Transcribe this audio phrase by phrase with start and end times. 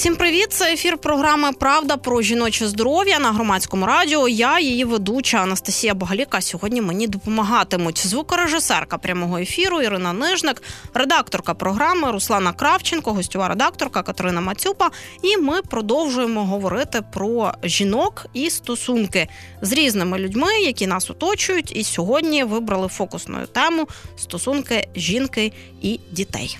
[0.00, 0.46] Всім привіт!
[0.50, 4.28] Це ефір програми Правда про жіноче здоров'я на громадському радіо.
[4.28, 6.40] Я її ведуча Анастасія Богаліка.
[6.40, 10.62] Сьогодні мені допомагатимуть звукорежисерка прямого ефіру Ірина Нижник,
[10.94, 14.90] редакторка програми Руслана Кравченко, гостьова редакторка Катерина Мацюпа.
[15.22, 19.28] І ми продовжуємо говорити про жінок і стосунки
[19.62, 21.76] з різними людьми, які нас оточують.
[21.76, 26.58] І сьогодні вибрали фокусною тему стосунки жінки і дітей.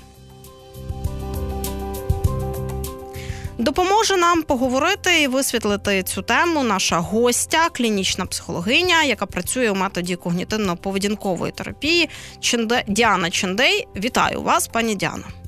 [3.60, 6.62] Допоможе нам поговорити і висвітлити цю тему.
[6.62, 12.08] Наша гостя, клінічна психологиня, яка працює у методі когнітивно-поведінкової терапії.
[12.88, 13.88] Діана Чендей.
[13.96, 15.39] Вітаю вас, пані Діана.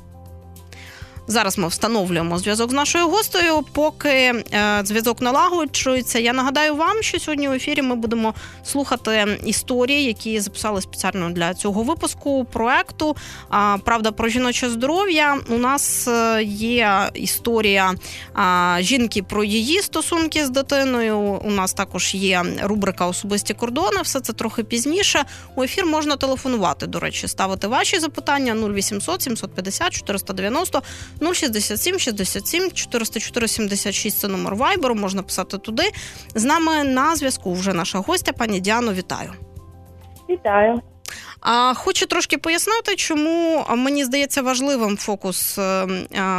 [1.27, 3.63] Зараз ми встановлюємо зв'язок з нашою гостею.
[3.73, 4.43] Поки е,
[4.85, 6.19] зв'язок налагоджується.
[6.19, 11.55] Я нагадаю вам, що сьогодні в ефірі ми будемо слухати історії, які записали спеціально для
[11.55, 13.17] цього випуску проекту.
[13.85, 15.39] Правда про жіноче здоров'я.
[15.49, 17.95] У нас е, є історія
[18.79, 21.19] жінки про її стосунки з дитиною.
[21.19, 24.03] У нас також є рубрика Особисті кордони.
[24.03, 25.25] Все це трохи пізніше.
[25.55, 26.87] У ефір можна телефонувати.
[26.87, 30.83] До речі, ставити ваші запитання 0800 750 490
[31.21, 34.95] 067 67 404 76– Це номер вайберу.
[34.95, 35.83] Можна писати туди.
[36.35, 38.93] З нами на зв'язку вже наша гостя, пані Діано.
[38.93, 39.33] Вітаю.
[40.31, 40.81] Вітаю.
[41.43, 45.87] А хочу трошки пояснити, чому мені здається важливим фокус е, е,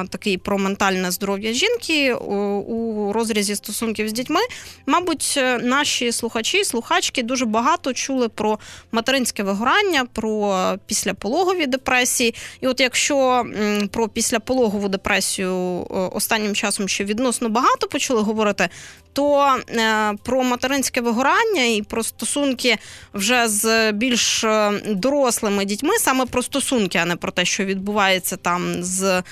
[0.09, 4.39] такий про ментальне здоров'я жінки у розрізі стосунків з дітьми.
[4.85, 8.59] Мабуть, е, наші слухачі і слухачки дуже багато чули про
[8.91, 12.35] материнське вигорання, про післяпологові депресії.
[12.61, 13.45] І от якщо
[13.91, 18.69] про післяпологову депресію останнім часом ще відносно багато почали говорити,
[19.13, 22.77] то е, про материнське вигорання і про стосунки
[23.13, 28.37] вже з більш е, дорослими дітьми, саме про стосунки, а не про те, що відбувається
[28.37, 29.23] там з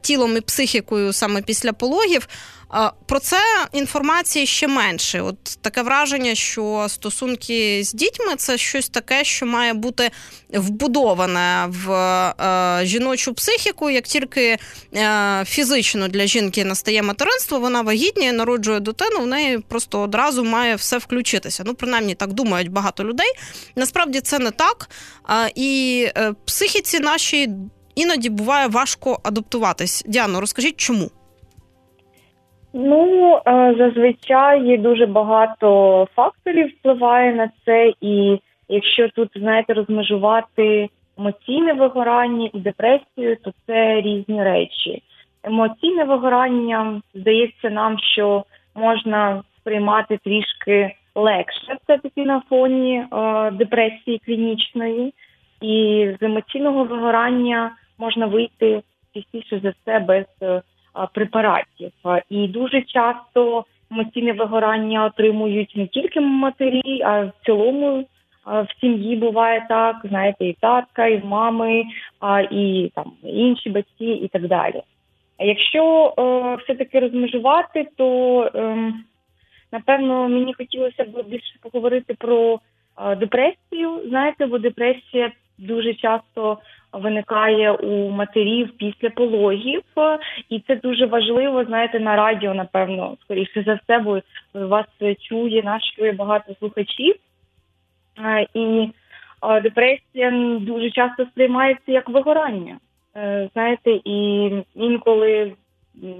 [0.00, 2.28] тілом і психікою саме після пологів.
[3.06, 3.38] Про це
[3.72, 5.20] інформації ще менше.
[5.20, 10.10] От таке враження, що стосунки з дітьми це щось таке, що має бути
[10.52, 13.90] вбудоване в е, жіночу психіку.
[13.90, 14.58] Як тільки
[14.94, 20.76] е, фізично для жінки настає материнство, вона вагітніє, народжує дитину, в неї просто одразу має
[20.76, 21.62] все включитися.
[21.66, 23.32] Ну, принаймні так думають багато людей.
[23.76, 24.90] Насправді це не так.
[25.54, 27.48] І е, психіці нашій
[27.94, 30.04] іноді буває важко адаптуватись.
[30.08, 31.10] Діано, розкажіть, чому?
[32.72, 40.88] Ну е, зазвичай дуже багато факторів впливає на це, і якщо тут знаєте розмежувати
[41.18, 45.02] емоційне вигорання і депресію, то це різні речі.
[45.42, 48.44] Емоційне вигорання здається нам, що
[48.74, 55.14] можна сприймати трішки легше все таки на фоні е, депресії клінічної,
[55.60, 57.70] і з емоційного вигорання
[58.04, 58.82] можна вийти
[59.14, 60.24] частіше за все без.
[60.42, 60.62] Е,
[61.14, 61.92] препаратів.
[62.30, 68.06] І дуже часто емоційне вигорання отримують не тільки матері, а в цілому
[68.46, 71.84] в сім'ї буває так, знаєте, і татка, і мами,
[72.50, 74.82] і там інші батьки, і так далі.
[75.38, 76.22] Якщо е,
[76.62, 78.92] все-таки розмежувати, то е,
[79.72, 82.60] напевно мені хотілося б більше поговорити про
[82.98, 84.00] е, депресію.
[84.08, 86.58] Знаєте, бо депресія дуже часто
[86.92, 89.82] виникає у матерів після пологів,
[90.50, 91.64] і це дуже важливо.
[91.64, 94.20] Знаєте, на радіо, напевно, скоріше за все, бо
[94.54, 94.86] вас
[95.20, 97.14] чує, нас чує багато слухачів.
[98.54, 98.88] І
[99.62, 102.78] депресія дуже часто сприймається як вигорання.
[103.16, 105.52] Е, знаєте, і інколи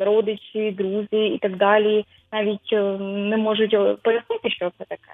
[0.01, 5.13] родичі, друзі і так далі навіть е, не можуть е, пояснити, що це таке.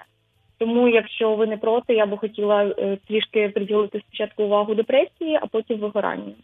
[0.60, 5.46] Тому, якщо ви не проти, я би хотіла е, трішки приділити спочатку увагу депресії, а
[5.46, 6.34] потім вигоранню.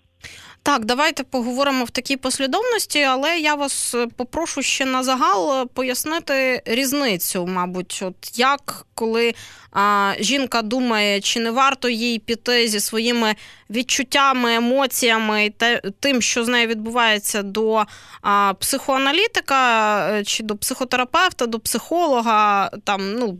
[0.62, 5.66] Так, давайте поговоримо в такій послідовності, але я вас е, попрошу ще на загал е,
[5.74, 9.34] пояснити різницю, мабуть, от як коли
[9.72, 13.34] а, жінка думає, чи не варто їй піти зі своїми
[13.70, 17.84] відчуттями, емоціями і те, тим, що з нею відбувається до
[18.22, 23.38] а, психоаналітика чи до психотерапевта, до психолога, там ну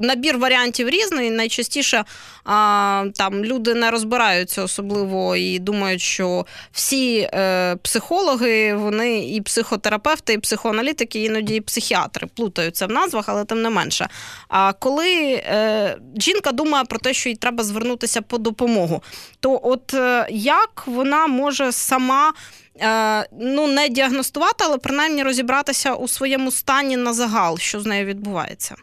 [0.00, 1.30] набір варіантів різний.
[1.30, 2.04] Найчастіше
[2.44, 10.32] а, там люди не розбираються особливо і думають, що всі е, психологи, вони і психотерапевти,
[10.32, 14.08] і психоаналітики, іноді і психіатри плутаються в назвах, але тим не менше.
[14.48, 19.02] А коли е, жінка думає про те, що їй треба звернутися по допомогу,
[19.40, 22.32] то от е, як вона може сама.
[22.80, 28.06] Е, ну, не діагностувати, але принаймні розібратися у своєму стані на загал, що з нею
[28.06, 28.74] відбувається.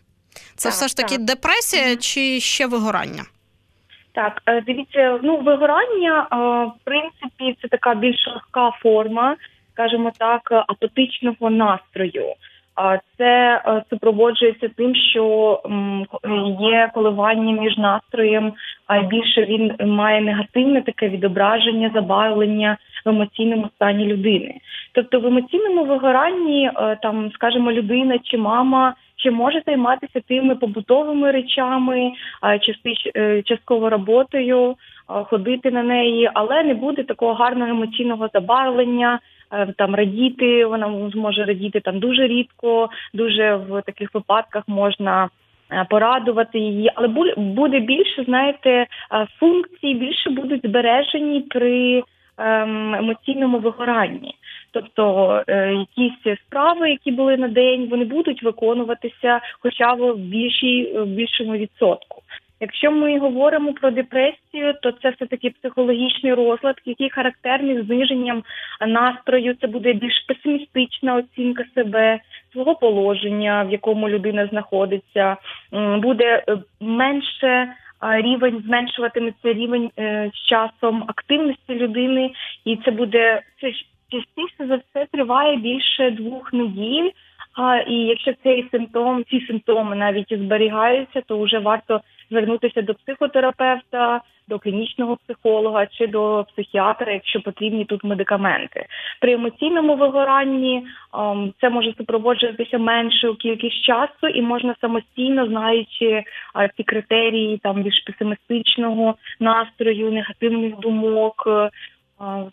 [0.56, 1.26] Це Так, все ж таки так.
[1.26, 1.98] депресія Мгм.
[1.98, 3.24] чи ще вигорання?
[4.14, 6.28] Так, дивіться, ну вигорання,
[6.82, 9.36] в принципі, це така більш легка форма,
[9.74, 12.34] скажімо так, апатичного настрою.
[13.18, 15.60] Це е, супроводжується тим, що
[16.60, 18.54] є коливання між настроєм,
[18.88, 24.56] а більше він має негативне таке відображення, забавлення в емоційному стані людини.
[24.94, 31.32] Тобто в емоційному вигоранні, е, там, скажімо, людина чи мама ще може займатися тими побутовими
[31.32, 32.12] речами,
[33.16, 34.76] е, частково роботою,
[35.08, 39.20] ходити на неї, але не буде такого гарного емоційного забарвлення.
[39.54, 45.30] Е, Там радіти, вона зможе радіти там дуже рідко, дуже в таких випадках можна
[45.72, 48.88] е, порадувати її, але бу- буде більше, знаєте, е,
[49.40, 52.04] функцій більше будуть збережені при
[52.38, 54.36] ем, емоційному вигоранні.
[54.72, 61.06] Тобто якісь справи, які були на день, вони будуть виконуватися, хоча б в більшій в
[61.06, 62.22] більшому відсотку.
[62.60, 68.44] Якщо ми говоримо про депресію, то це все таки психологічний розлад, який характерний зниженням
[68.88, 69.56] настрою.
[69.62, 72.20] Це буде більш песимістична оцінка себе,
[72.52, 75.38] свого положення, в якому людина знаходиться.
[76.02, 82.32] Буде е, менше рівень, зменшуватиметься рівень е, з часом активності людини,
[82.66, 83.72] і це буде це
[84.12, 87.10] частіше за все триває більше двох неділь.
[87.54, 94.22] А і якщо цей симптом, ці симптоми навіть зберігаються, то вже варто звернутися до психотерапевта,
[94.48, 98.86] до клінічного психолога чи до психіатра, якщо потрібні тут медикаменти.
[99.22, 106.24] При емоційному вигоранні ем, це може супроводжуватися меншою кількість часу, і можна самостійно, знаючи
[106.78, 111.44] ці критерії там більш песимістичного настрою, негативних думок.
[111.48, 111.70] е,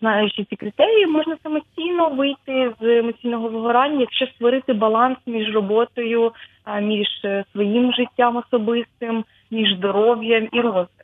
[0.00, 6.32] Знаючи ці критерії, можна самостійно вийти з емоційного вигорання, якщо створити баланс між роботою,
[6.80, 11.02] між е, своїм життям особистим, між здоров'ям і розвитком.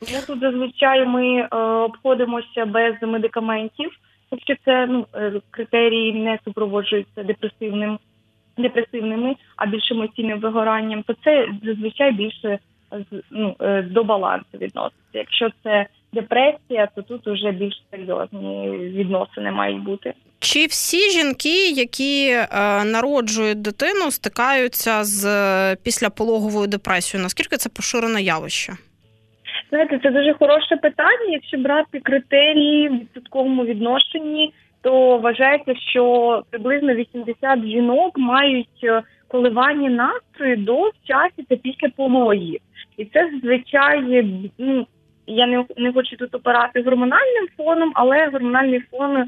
[0.00, 3.90] Тому тут зазвичай ми е, обходимося без медикаментів,
[4.30, 7.98] якщо це ну, е, критерії не супроводжуються депресивним,
[8.58, 12.58] депресивними, а більш емоційним вигоранням, то це зазвичай більше
[12.92, 15.18] е, ну, до балансу відноситься.
[15.18, 20.14] Якщо це депресія, то тут вже більш серйозні відносини мають бути.
[20.42, 22.46] Чи всі жінки, які е,
[22.84, 27.22] народжують дитину, стикаються з е, післяпологовою депресією?
[27.22, 28.72] Наскільки це поширене явище?
[29.70, 31.32] Знаєте, це дуже хороше питання.
[31.32, 34.52] Якщо брати критерії в відсотковому відношенні,
[34.82, 41.88] то вважається, що приблизно 80 жінок мають е, коливання настрою до в часі та після
[41.96, 42.60] пологів.
[42.96, 44.24] І це зазвичай
[44.58, 44.86] ну.
[45.30, 49.26] Я не, не хочу тут опирати гормональним фоном, але гормональний фон е,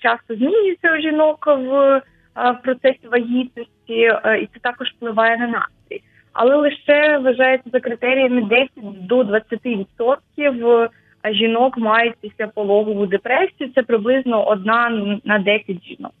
[0.00, 2.02] часто змінюється у жінок в, е,
[2.36, 6.02] в процесі вагітності, е, і це також впливає на настрій
[6.34, 8.68] але лише вважається за критеріями 10
[9.06, 10.88] до 20%
[11.32, 13.70] жінок мають післяпологову депресію.
[13.74, 14.90] Це приблизно одна
[15.24, 16.12] на 10 жінок.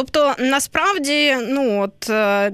[0.00, 2.52] Тобто, насправді, ну от е,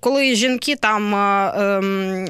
[0.00, 2.28] коли жінки там е, ем,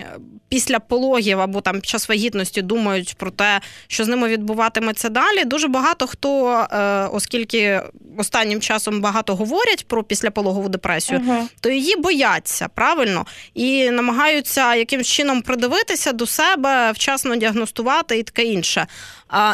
[0.48, 5.44] після пологів або там під час вагітності думають про те, що з ними відбуватиметься далі,
[5.44, 7.80] дуже багато хто, е, оскільки
[8.18, 11.48] останнім часом багато говорять про післяпологову депресію, Угу.
[11.60, 18.44] то її бояться правильно і намагаються якимось чином придивитися до себе, вчасно діагностувати і таке
[18.44, 18.86] інше.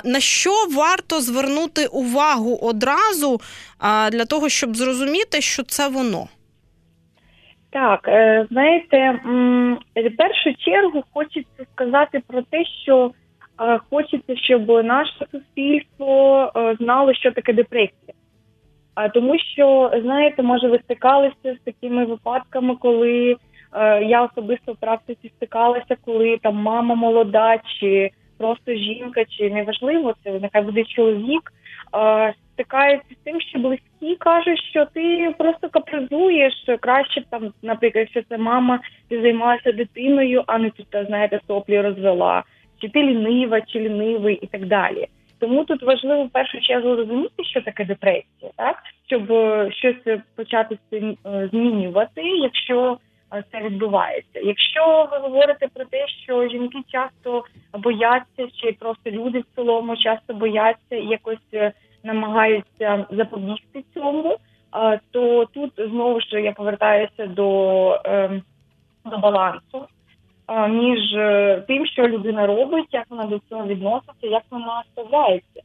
[0.05, 3.41] На що варто звернути увагу одразу
[4.13, 6.29] для того, щоб зрозуміти, що це воно?
[7.71, 9.21] Так, е, знаєте,
[9.97, 13.11] в першу чергу хочеться сказати про те, що
[13.61, 18.13] е, хочеться, щоб наше суспільство е, знало, що таке депресія.
[18.95, 23.37] А тому що, знаєте, може, ви стикалися з такими випадками, коли
[24.03, 28.11] я особисто в практиці стикалася, коли там мама молода, чи
[28.41, 31.53] просто жінка, чи неважливо, це нехай буде чоловік,
[32.53, 38.39] стикається з тим, що близькі кажуть, що ти просто капризуєш, краще там, наприклад, якщо це
[38.39, 42.43] мама, ти займалася дитиною, а не тут, знаєте, соплі розвела,
[42.81, 45.07] чи ти лінива, чи лінивий і так далі.
[45.39, 50.79] Тому тут важливо в першу чергу розуміти, що таке депресія, так щоб е, щось почати
[50.93, 52.99] е, змінювати, якщо
[53.53, 54.41] це відбувається.
[54.41, 60.35] Якщо ви говорите про те, що жінки часто бояться, чи просто люди в цілому часто
[60.35, 61.73] бояться і якось е,
[62.05, 64.37] намагаються запобігти цьому,
[64.77, 68.43] е, то тут знову ж я повертаюся до, е,
[69.05, 69.87] до балансу
[70.49, 75.61] е, між е, тим, що людина робить, як вона до цього відноситься, як вона ставляється.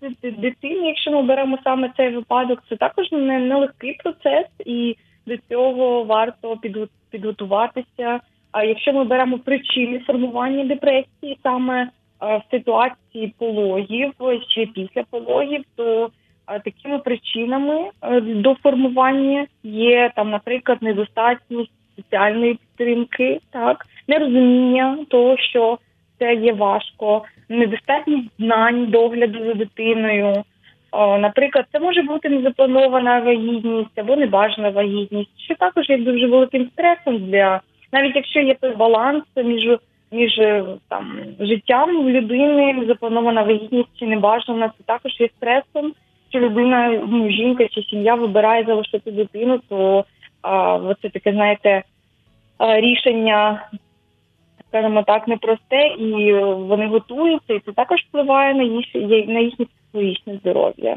[0.00, 4.96] Ди- ди- дитини, якщо ми беремо саме цей випадок, це також не нелегкий процес, і
[5.26, 6.58] до цього варто
[7.10, 8.20] підготуватися.
[8.52, 11.88] А якщо ми беремо причини формування депресії, саме
[12.20, 14.12] в ситуації пологів
[14.48, 16.10] чи після пологів, то
[16.46, 25.78] такими причинами е, до формування є там, наприклад, недостатність соціальної підтримки, так нерозуміння того, що
[26.18, 30.44] це є важко, недостатність знань догляду за дитиною.
[31.18, 37.18] Наприклад, це може бути незапланована вагітність або небажана вагітність, що також є дуже великим стресом
[37.18, 37.60] для
[37.92, 39.78] навіть якщо є той баланс між
[40.12, 40.40] між
[40.88, 45.92] там життям людини, запланована вагітність чи небажана, це також є стресом.
[46.30, 50.04] Що людина, ну жінка чи сім'я вибирає залишити дитину, то
[50.42, 51.82] а, це таке, знаєте,
[52.58, 53.68] рішення,
[54.72, 58.94] скажімо так, непросте, і вони готуються, і це також впливає на їх
[59.28, 60.96] на їхнє психологічне здоров'я.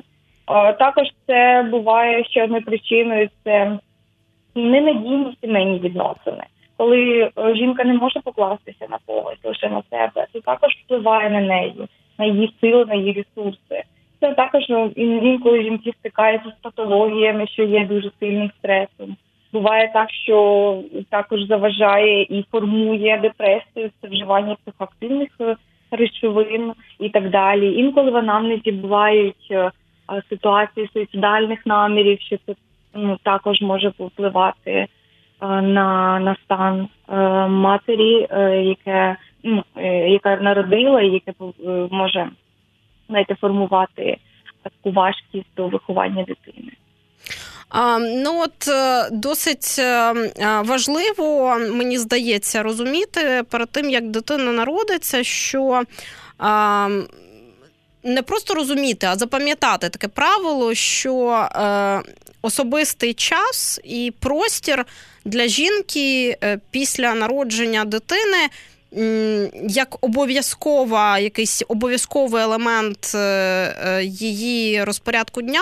[0.79, 3.79] Також це буває ще одною причиною це
[4.55, 6.44] ненадійні сімейні відносини
[6.77, 11.41] коли е, жінка не може покластися на когось лише на себе, це також впливає на
[11.41, 11.88] неї,
[12.20, 13.84] на її сили, на її ресурси.
[14.20, 19.15] Це також ну, інколи жінки стикаються з патологіями, що є дуже сильним стресом.
[19.55, 20.38] Буває так, що
[21.09, 25.55] також заважає і формує депресію, це вживання психоактивних е,
[25.91, 27.74] речовин і так далі.
[27.74, 29.71] Інколи в анамнезі бувають е,
[30.29, 32.53] ситуації суїцидальних намірів, що це
[32.93, 34.88] ну, також може впливати
[35.41, 36.88] Е, на на стан
[37.50, 38.27] матері,
[38.67, 39.63] яке ну,
[40.07, 41.33] яка народила, і яке
[41.91, 42.29] може
[43.09, 44.17] знаєте, формувати
[44.63, 46.71] таку важкість до виховання дитини.
[48.00, 48.70] Ну от
[49.12, 49.79] досить
[50.63, 55.84] важливо, мені здається, розуміти перед тим, як дитина народиться, що
[58.05, 62.01] не просто розуміти, а запам'ятати таке правило, що е,
[62.41, 64.86] особистий час і простір
[65.25, 68.50] для жінки е, після народження дитини.
[69.70, 75.62] Як обов'язкова якийсь обов'язковий елемент е, е, її розпорядку дня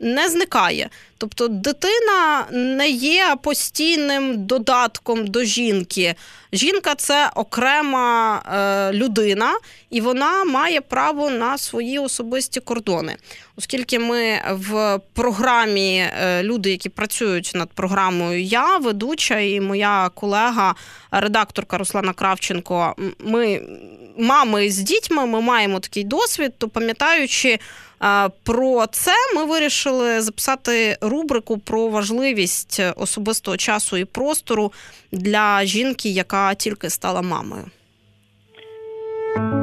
[0.00, 0.90] не зникає.
[1.18, 6.14] Тобто дитина не є постійним додатком до жінки.
[6.52, 9.54] Жінка це окрема е, людина,
[9.90, 13.16] і вона має право на свої особисті кордони.
[13.56, 20.74] Оскільки ми в програмі е, люди, які працюють над програмою, я ведуча і моя колега,
[21.10, 23.62] редакторка Руслана Кравченко, ми
[24.18, 27.58] мами з дітьми, ми маємо такий досвід, то пам'ятаючи.
[28.42, 34.72] Про це ми вирішили записати рубрику про важливість особистого часу і простору
[35.12, 37.64] для жінки, яка тільки стала мамою.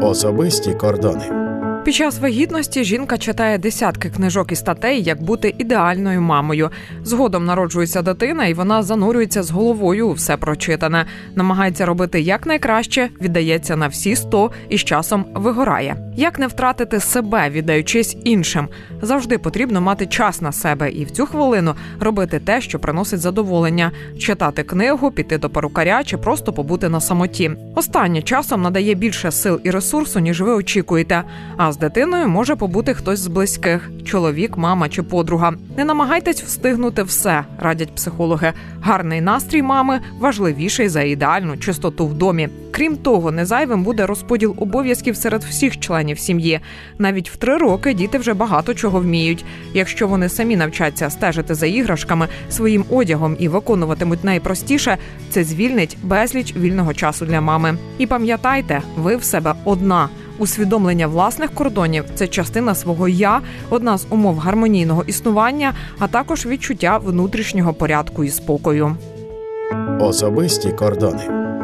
[0.01, 1.46] Особисті кордони.
[1.87, 6.69] Під час вагітності жінка читає десятки книжок і статей, як бути ідеальною мамою.
[7.03, 13.75] Згодом народжується дитина, і вона занурюється з головою у все прочитане, намагається робити якнайкраще, віддається
[13.75, 16.13] на всі сто і з часом вигорає.
[16.15, 18.67] Як не втратити себе, віддаючись іншим,
[19.01, 23.91] завжди потрібно мати час на себе і в цю хвилину робити те, що приносить задоволення,
[24.19, 27.51] читати книгу, піти до перукаря чи просто побути на самоті.
[27.75, 31.23] Останнє часом надає більше сил і ресурсу, ніж ви очікуєте.
[31.57, 35.53] А з дитиною може побути хтось з близьких чоловік, мама чи подруга.
[35.77, 38.53] Не намагайтесь встигнути все, радять психологи.
[38.81, 42.49] Гарний настрій мами важливіший за ідеальну чистоту в домі.
[42.71, 46.59] Крім того, незайвим буде розподіл обов'язків серед всіх членів сім'ї.
[46.97, 49.45] Навіть в три роки діти вже багато чого вміють.
[49.73, 54.97] Якщо вони самі навчаться стежити за іграшками, своїм одягом і виконуватимуть найпростіше,
[55.29, 57.77] це звільнить безліч вільного часу для мами.
[57.97, 60.09] І пам'ятайте, ви в себе одна.
[60.39, 66.97] Усвідомлення власних кордонів це частина свого я, одна з умов гармонійного існування, а також відчуття
[66.97, 68.95] внутрішнього порядку і спокою.
[69.99, 71.56] Особисті кордони.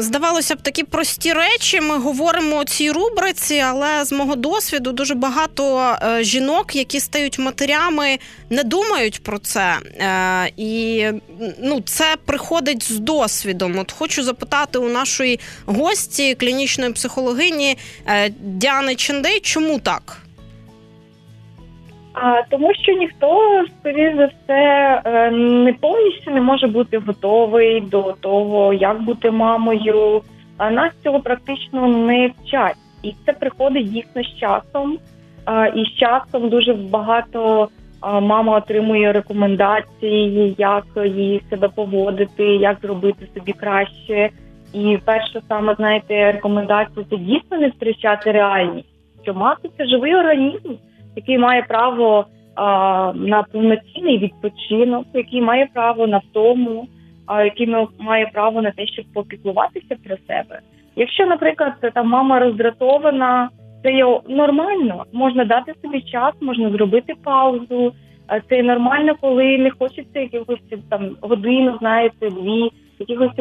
[0.00, 1.80] Здавалося б, такі прості речі.
[1.80, 7.38] Ми говоримо у цій рубриці, але з мого досвіду дуже багато е, жінок, які стають
[7.38, 8.18] матерями,
[8.50, 9.76] не думають про це.
[10.00, 11.04] Е, і
[11.62, 13.78] ну, це приходить з досвідом.
[13.78, 20.27] От хочу запитати у нашої гості, клінічної психологині е, Діани Чендей, чому так?
[22.22, 28.14] А тому, що ніхто скоріш за все е, не повністю не може бути готовий до
[28.20, 30.22] того, як бути мамою.
[30.56, 34.98] А нас цього практично не вчать, і це приходить дійсно з часом.
[35.74, 37.68] І з часом дуже багато
[38.02, 44.30] мама отримує рекомендації, як їй себе поводити, як зробити собі краще.
[44.72, 48.88] І перша саме знаєте, рекомендація це дійсно не втрачати реальність,
[49.22, 50.74] що мати це живий організм
[51.18, 52.26] який має право
[53.14, 56.88] на повноцінний відпочинок, який має право на втому,
[57.44, 60.60] який має право на те, щоб попіклуватися про себе.
[60.96, 63.48] Якщо, наприклад, там мама роздратована,
[63.82, 65.04] це є нормально.
[65.12, 67.92] Можна дати собі час, можна зробити паузу.
[68.48, 70.60] Це нормально, коли не хочеться якихось
[70.90, 73.38] там годину, знаєте, дві, якихось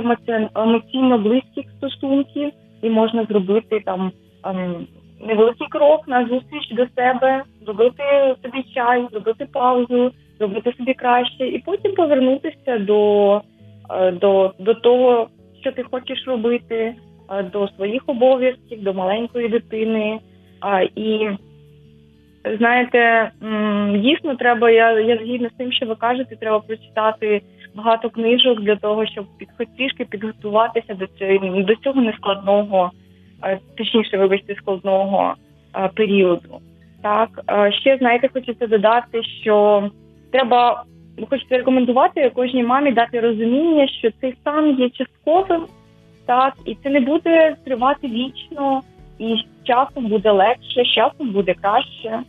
[0.56, 4.12] емоційно близьких стосунків, і можна зробити там
[4.46, 4.88] ем,
[5.20, 8.04] невеликий крок на зустріч до себе, зробити
[8.44, 13.42] собі чай, зробити паузу, зробити собі краще, і потім повернутися до,
[13.90, 15.28] е, до, до того,
[15.62, 16.96] що ти хочеш робити,
[17.30, 20.20] е, до своїх обов'язків, до маленької дитини.
[20.96, 21.30] І
[22.58, 23.32] знаєте,
[23.96, 24.72] дійсно треба.
[24.72, 27.42] Я я згідна з тим, що ви кажете, треба прочитати
[27.76, 29.48] багато книжок для того, щоб під
[29.78, 32.92] трішки підготуватися до цього до цього нескладного,
[33.78, 35.34] точніше, вибачте, складного
[35.96, 36.60] періоду.
[37.02, 37.30] Так
[37.82, 39.84] ще знаєте, хочеться додати, що
[40.32, 40.84] треба
[41.30, 45.66] хочеться рекомендувати кожній мамі дати розуміння, що цей стан є частковим,
[46.26, 48.82] так і це не буде тривати вічно
[49.20, 52.20] і з часом буде легше, з часом буде краще.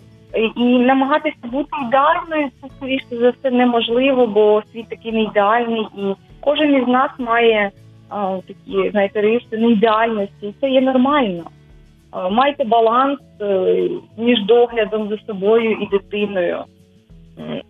[0.56, 6.14] І намагатися бути ідеальною це скоріше за все неможливо, бо світ такий не ідеальний, і
[6.40, 7.70] кожен із нас має
[8.08, 10.46] а, такі знаєте, риси неідеальності.
[10.46, 11.44] І це є нормально.
[12.10, 13.88] А, майте баланс е,
[14.18, 16.64] між доглядом за собою і дитиною.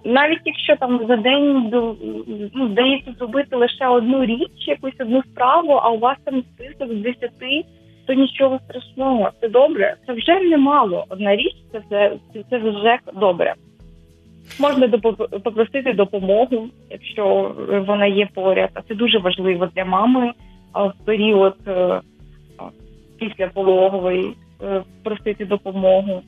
[0.04, 1.68] Навіть якщо там за день
[2.54, 6.96] ну, вдається зробити лише одну річ, якусь одну справу, а у вас там список з
[6.96, 7.64] десяти
[8.06, 9.96] то нічого страшного, це добре.
[10.06, 11.04] Це вже немало.
[11.08, 12.12] Одна річ, це вже
[12.50, 13.54] це вже добре.
[14.60, 14.88] Можна
[15.44, 17.54] попросити допомогу, якщо
[17.86, 18.70] вона є поряд.
[18.74, 20.32] А це дуже важливо для мами
[20.74, 22.00] в період е,
[23.18, 26.22] після пологової е, просити допомогу.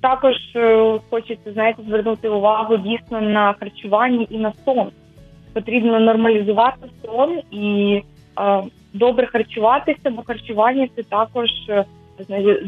[0.00, 4.90] Також е, хочеться знаєте, звернути увагу дійсно на харчування і на сон.
[5.52, 8.00] Потрібно нормалізувати сон і
[8.92, 11.48] добре харчуватися, бо харчування це також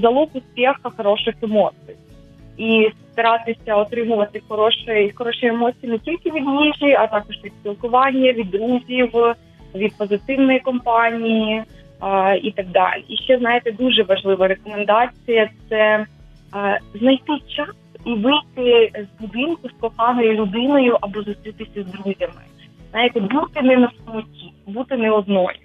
[0.02, 1.96] залог успіху хороших емоцій.
[2.58, 8.50] І старатися отримувати хороші хороші емоції не тільки від їжі, а також від спілкування, від
[8.50, 9.10] друзів,
[9.74, 11.62] від позитивної компанії
[12.00, 13.04] а, і так далі.
[13.08, 16.06] І ще знаєте, дуже важлива рекомендація це
[16.52, 22.42] а, знайти час і вийти з будинку з коханою людиною або зустрітися з друзями.
[22.90, 25.58] Знаєте, бути не на самоті, бути не одною.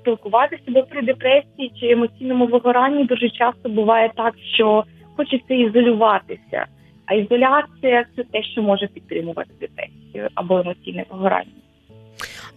[0.00, 4.84] Спілкуватися, бо при депресії чи емоційному вигоранні дуже часто буває так, що
[5.18, 6.66] хочеться ізолюватися.
[7.06, 11.58] А ізоляція це те, що може підтримувати депресію або емоційне вигорання.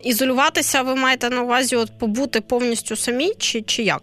[0.04, 4.02] Ізолюватися, ви маєте на увазі от побути повністю самі, чи, чи як?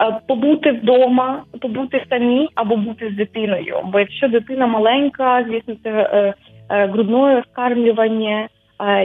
[0.00, 3.76] Е, побути вдома, побути самі або бути з дитиною.
[3.92, 6.34] Бо якщо дитина маленька, звісно, це е,
[6.70, 8.48] е, грудне скармлювання,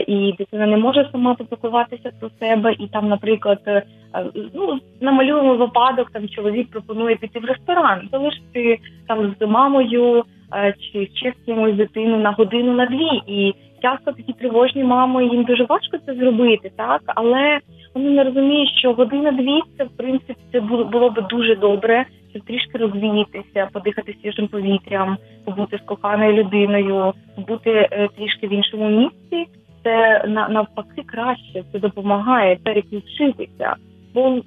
[0.06, 3.82] і дитина не може сама попікуватися про себе, і там, наприклад, е,
[4.54, 11.08] ну намалюємо випадок, там чоловік пропонує піти в ресторан, залишити там з мамою е, чи
[11.14, 13.22] ще з кимось дитину на годину на дві.
[13.26, 17.02] І часто такі тривожні мами їм дуже важко це зробити, так?
[17.06, 17.58] Але
[17.94, 22.78] вони не розуміють, що година-дві це в принципі це було б дуже добре, щоб трішки
[22.78, 29.46] розвіятися, подихати свіжим повітрям, побути з коханою людиною, бути е, трішки в іншому місці
[29.84, 33.74] це навпаки краще, це допомагає переключитися.
[34.14, 34.40] Бо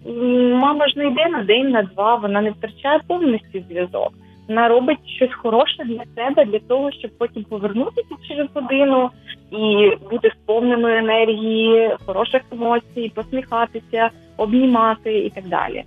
[0.56, 4.14] мама ж не йде на день, на два, вона не втрачає повністю зв'язок.
[4.48, 9.10] Вона робить щось хороше для себе, для того, щоб потім повернутися через годину
[9.52, 15.84] і бути сповненою енергії, хороших емоцій, посміхатися, обнімати і так далі.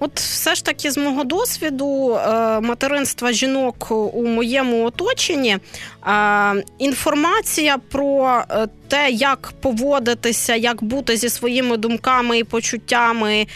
[0.00, 5.58] От все ж таки, з мого досвіду е, материнства жінок у моєму оточенні
[6.06, 13.46] е, інформація про е, те, як поводитися, як бути зі своїми думками і почуттями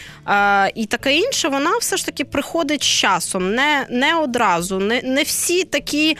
[0.75, 4.79] і таке інше, вона все ж таки приходить з часом, не не одразу.
[4.79, 6.17] Не, Не всі такі.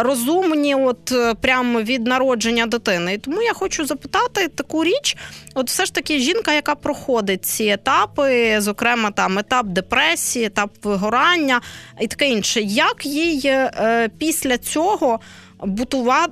[0.00, 3.14] Розумні, от прямо від народження дитини.
[3.14, 5.16] І тому я хочу запитати таку річ:
[5.54, 11.60] от все ж таки жінка, яка проходить ці етапи, зокрема там етап депресії, етап вигорання
[12.00, 15.20] і таке інше, як їй е, після цього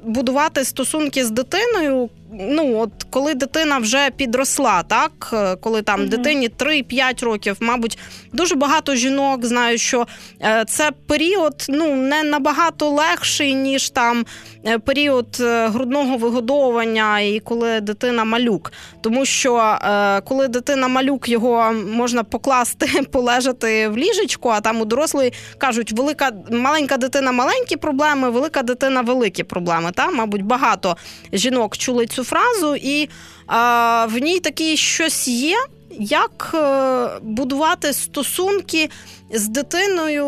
[0.04, 6.08] будувати стосунки з дитиною, ну от коли дитина вже підросла, так е, коли там mm
[6.08, 7.98] дитині 3-5 років, мабуть,
[8.32, 10.06] дуже багато жінок знають, що
[10.42, 14.26] е, це період ну не набагато легший, ніж там
[14.66, 18.72] е, період грудного вигодовування і коли дитина малюк.
[19.00, 19.78] Тому що
[20.24, 26.30] коли дитина малюк, його можна покласти, полежати в ліжечку, а там у дорослої кажуть, велика
[26.50, 29.90] маленька дитина маленькі проблеми, велика дитина великі проблеми.
[29.94, 30.96] Та, Мабуть, багато
[31.32, 33.08] жінок чули цю фразу, і
[33.46, 35.56] а, в ній такі щось є.
[35.98, 38.88] Як е, будувати стосунки
[39.30, 40.26] з дитиною,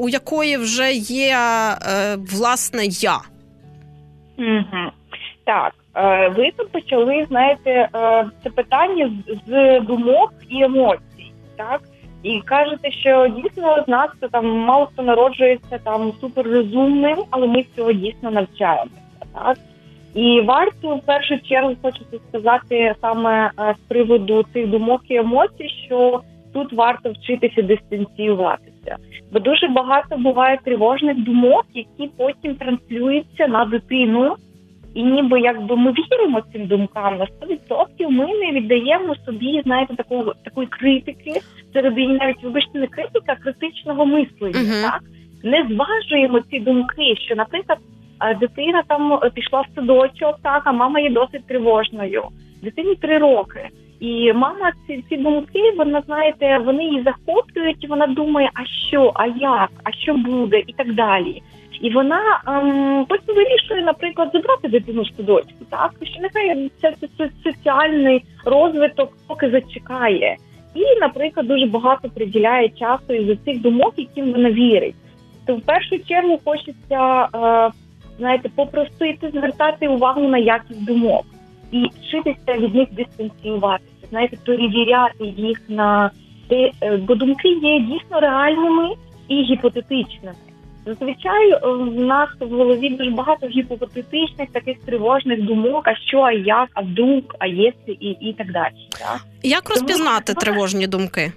[0.00, 3.18] у якої вже є е, власне я?
[4.38, 4.90] Угу.
[5.44, 7.88] Так, е, ви тут почали, знаєте,
[8.44, 9.10] це питання
[9.46, 11.80] з думок і емоцій, так?
[12.22, 17.92] І кажете, що дійсно з нас там мало хто народжується там суперрозумним, але ми цього
[17.92, 19.02] дійсно навчаємося,
[19.34, 19.58] так?
[20.14, 25.68] І варто в першу чергу хочеться сказати саме е, з приводу цих думок і емоцій,
[25.86, 26.20] що
[26.54, 28.96] тут варто вчитися дистанціюватися,
[29.32, 34.34] бо дуже багато буває тривожних думок, які потім транслюються на дитину,
[34.94, 40.34] і ніби якби ми віримо цим думкам на 100% ми не віддаємо собі, знаєте, такого
[40.44, 41.40] такої критики
[41.72, 44.82] середині, навіть вибачте, не критика, а критичного мислення, uh-huh.
[44.82, 45.00] так?
[45.44, 47.78] Не зважуємо ці думки, що, наприклад
[48.40, 52.22] дитина там пішла в садочок, так а мама є досить тривожною.
[52.62, 53.68] Дитині три роки.
[54.00, 59.12] І мама ці ці думки, вона знаєте, вони її захоплюють, і вона думає, а що,
[59.14, 61.42] а як, а що буде, і так далі.
[61.80, 67.08] І вона ем, потім вирішує, наприклад, забрати дитину в садочку, так що нехай це, це,
[67.18, 70.36] це соціальний розвиток поки зачекає.
[70.74, 74.94] І, наприклад, дуже багато приділяє часу із цих думок, яким вона вірить.
[75.46, 77.28] То в першу чергу хочеться.
[77.34, 77.70] Е,
[78.18, 81.24] знаєте, попросити звертати увагу на якість думок
[81.70, 86.10] і вчитися від них дистанціюватися, знаєте, перевіряти їх на
[86.48, 88.94] те, е, бо думки є дійсно реальними
[89.28, 90.34] і гіпотетичними.
[90.86, 96.32] Зазвичай е, в нас в голові дуже багато гіпотетичних таких тривожних думок, а що, а
[96.32, 98.74] як, а вдруг, а єси і і так далі.
[98.90, 99.20] Так?
[99.42, 101.32] Як розпізнати Тому, тривожні думки?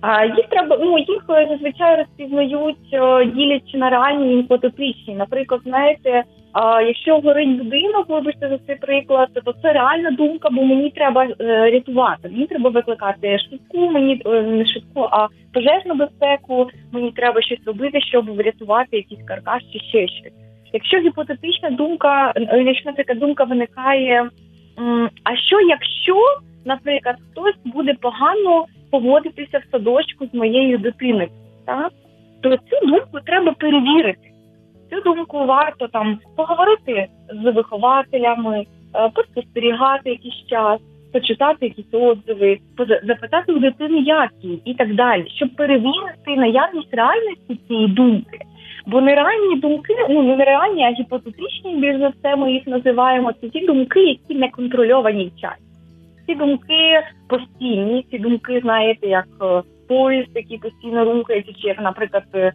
[0.00, 5.14] А їх треба ну їх е, зазвичай розпізнають, е, ділячи на реальні і.
[5.14, 6.22] Наприклад, знаєте,
[6.86, 11.70] якщо горить будинок, вибачте за цей приклад, то це реальна думка, бо мені треба е,
[11.70, 12.28] рятувати.
[12.28, 16.68] Мені треба викликати швидку, мені не швидку, а пожежну безпеку.
[16.92, 20.32] Мені треба щось робити, щоб врятувати якийсь каркас чи ще щось.
[20.72, 22.32] Якщо гіпотетична думка,
[22.64, 24.30] якщо наприклад, думка виникає,
[25.24, 26.16] а що якщо,
[26.64, 31.28] наприклад, хтось буде погано поводитися в садочку з моєю дитиною,
[31.66, 31.92] так
[32.40, 34.30] то цю думку треба перевірити.
[34.90, 37.06] Цю думку варто там поговорити
[37.42, 40.80] з вихователями, е, поспостерігати якийсь час,
[41.12, 42.58] почитати якісь отзиви,
[43.02, 48.38] запитати у дитини, як їй і так далі, щоб перевірити наявність реальності цієї думки.
[48.86, 53.32] Бо нереальні думки, ну не нереальні, а гіпотетичні більш за все ми їх називаємо.
[53.40, 55.67] Це ті думки, які не контрольовані в часі
[56.28, 62.24] ці думки постійні, ці думки, знаєте, як е, поїзд, який постійно рухається, чи як, наприклад,
[62.34, 62.52] е,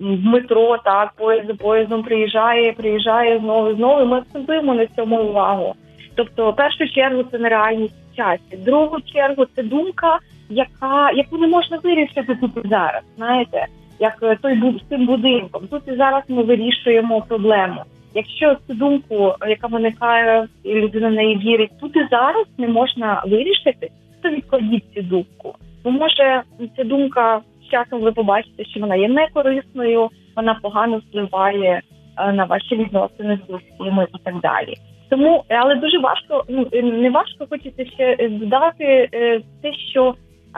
[0.00, 4.02] в метро, так, поїзд за поїздом приїжджає, приїжджає знову знову.
[4.02, 5.74] і Ми акцентуємо на цьому увагу.
[6.14, 8.56] Тобто, в першу чергу, це нереальність часі.
[8.56, 13.02] В другу чергу це думка, яка яку не можна вирішити тут і зараз.
[13.16, 13.66] Знаєте,
[14.00, 15.66] як е, той був з цим будинком.
[15.70, 17.82] Тут і зараз ми вирішуємо проблему.
[18.14, 23.22] Якщо цю думку, яка виникає, і людина в неї вірить, тут і зараз не можна
[23.26, 23.90] вирішити,
[24.22, 25.54] то відкладіть цю думку.
[25.84, 26.42] Бо може
[26.76, 31.82] ця думка з часом ви побачите, що вона є некорисною, вона погано впливає
[32.18, 34.74] е, на ваші відносини з близькими і так далі.
[35.10, 40.14] Тому, але дуже важко, ну не важко хочеться ще додати е, те, що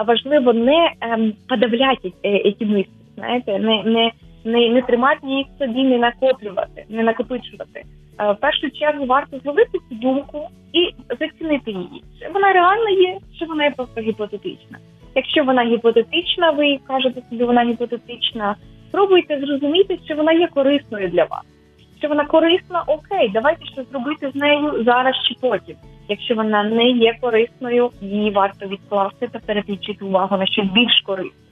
[0.06, 4.10] важливо не ем, подавляти е, ці мислі, знаєте, не не
[4.46, 7.84] не не тримати їх собі, не накоплювати, не накопичувати.
[8.18, 12.02] Е, в першу чергу варто зловити цю думку і зацінити її.
[12.20, 14.78] Чи вона реальна є, чи вона є просто гіпотетична.
[15.14, 18.56] Якщо вона гіпотетична, ви кажете собі, вона гіпотетична.
[18.88, 21.42] Спробуйте зрозуміти, чи вона є корисною для вас.
[21.90, 25.76] Якщо вона корисна, окей, давайте щось зробити з нею зараз чи потім.
[26.08, 31.45] Якщо вона не є корисною, її варто відкласти та переключити увагу на щось більш корисне.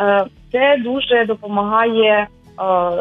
[0.00, 2.26] Е, це дуже допомагає е,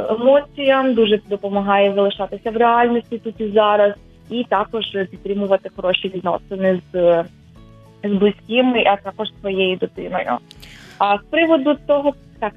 [0.10, 3.94] емоціям, дуже допомагає залишатися в реальності тут і зараз,
[4.30, 7.24] і також підтримувати хороші відносини з
[8.04, 10.38] з близькими, а також своєю дитиною.
[11.00, 12.54] А з приводу того, так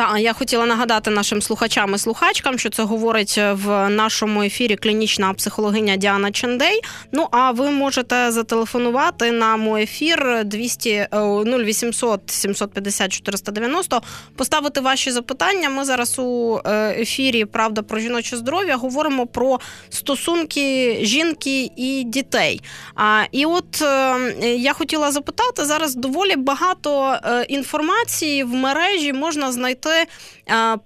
[0.00, 5.34] Та я хотіла нагадати нашим слухачам і слухачкам, що це говорить в нашому ефірі клінічна
[5.34, 6.80] психологиня Діана Чендей.
[7.12, 14.02] Ну а ви можете зателефонувати на мой ефір 200 0800 750 490,
[14.36, 15.68] поставити ваші запитання.
[15.68, 22.60] Ми зараз у е, ефірі Правда про жіноче здоров'я говоримо про стосунки жінки і дітей.
[22.94, 24.16] А і от е,
[24.56, 30.06] я хотіла запитати зараз доволі багато е, інформації в мережі можна знайти е,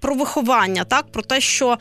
[0.01, 1.79] про виховання, так про те, що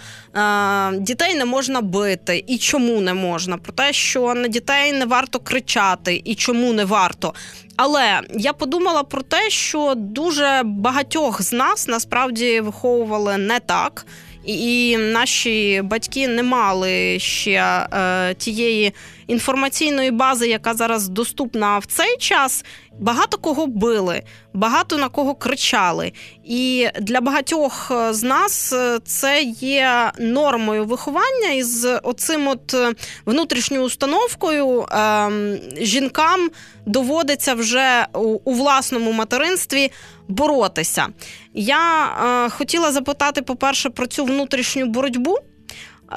[0.93, 5.39] дітей не можна бити і чому не можна, про те, що на дітей не варто
[5.39, 7.33] кричати і чому не варто.
[7.75, 14.05] Але я подумала про те, що дуже багатьох з нас насправді виховували не так
[14.45, 18.93] і наші батьки не мали ще е, тієї
[19.27, 22.65] інформаційної бази, яка зараз доступна в цей час.
[22.99, 24.21] Багато кого били,
[24.53, 26.11] багато на кого кричали.
[26.43, 32.93] І для багатьох е, з нас е, це є нормою виховання із оцим от е,
[33.25, 36.49] внутрішньою установкою ем, жінкам
[36.85, 38.07] доводиться вже
[38.43, 39.91] у власному материнстві
[40.27, 41.07] боротися.
[41.53, 45.37] Я хотіла запитати, по-перше, про цю внутрішню боротьбу,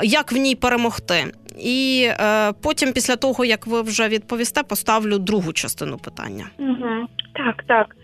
[0.03, 1.25] як в ній перемогти.
[1.59, 6.44] І е, потім, після того, як ви вже відповісте, поставлю другу частину питання.
[6.59, 7.07] Угу.
[7.33, 7.96] Так, так.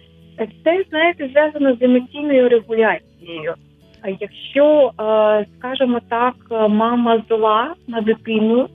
[0.64, 3.54] Це, знаєте, зв'язано з емоційною регуляцією.
[4.20, 6.34] Якщо, е, скажімо так,
[6.70, 8.68] мама зла на дитину,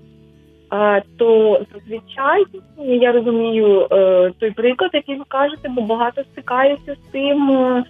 [1.18, 2.46] то зазвичай
[2.78, 7.52] я розумію е, той приклад, який ви кажете, бо багато стикаються з тим.
[7.52, 7.84] Е,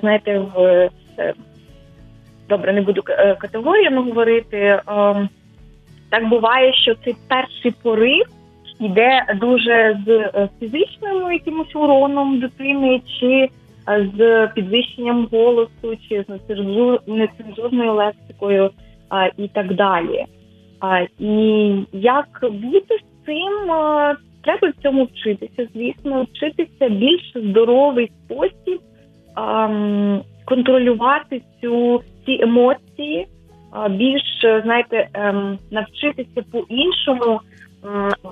[0.00, 0.60] знаєте, в
[1.18, 1.34] е,
[2.48, 3.02] добре, не буду
[3.38, 4.80] категоріями говорити.
[6.10, 8.26] Так буває, що цей перший порив
[8.80, 10.30] йде дуже з
[10.60, 13.48] фізичним якимось уроном дитини, чи
[14.16, 16.56] з підвищенням голосу, чи з
[17.06, 18.70] нецензурною лексикою
[19.36, 20.24] і так далі.
[21.18, 23.52] І як бути з цим,
[24.42, 25.68] треба в цьому вчитися.
[25.74, 28.80] Звісно, вчитися більш здоровий спосіб
[29.38, 29.68] а,
[30.44, 33.26] контролювати цю ці емоції,
[33.72, 34.22] а, більш
[34.62, 37.40] знаєте, ем, навчитися по-іншому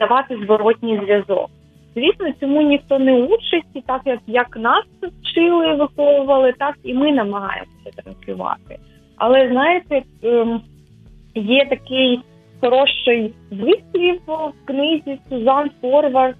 [0.00, 1.50] давати зворотній зв'язок.
[1.94, 7.12] Звісно, цьому ніхто не учить, і так як як нас вчили, виховували, так і ми
[7.12, 8.78] намагаємося транслювати.
[9.16, 10.60] Але знаєте, ем,
[11.34, 12.20] є такий
[12.60, 16.36] хороший вислів в книзі Сузан Форвард.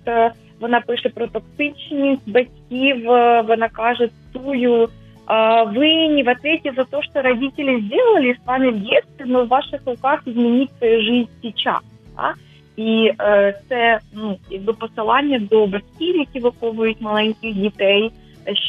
[0.57, 3.11] Е, вона пише про токсичність батьків.
[3.11, 4.89] Е, вона каже, цую
[5.29, 9.49] вы не в ответе за то, что родители сделали с вами в детстве, но в
[9.49, 11.83] ваших руках изменить свою жизнь сейчас.
[12.17, 12.33] А?
[12.77, 18.13] І е, це ну якби посилання до батьків, які виховують маленьких дітей,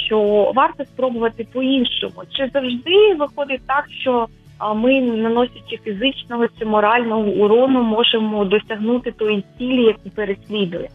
[0.08, 2.24] що варто спробувати по-іншому.
[2.32, 9.44] Чи завжди виходить так, що а ми, наносячи фізичного чи морального урону, можемо досягнути тої
[9.58, 10.90] цілі, яку переслідує.